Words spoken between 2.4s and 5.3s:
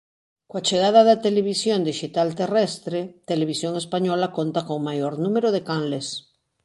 Terrestre Televisión Española conta con maior